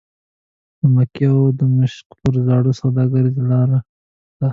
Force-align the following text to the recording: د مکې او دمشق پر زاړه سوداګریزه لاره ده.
د 0.79 0.81
مکې 0.95 1.25
او 1.35 1.43
دمشق 1.59 2.07
پر 2.19 2.33
زاړه 2.45 2.71
سوداګریزه 2.81 3.43
لاره 3.51 3.79
ده. 4.39 4.47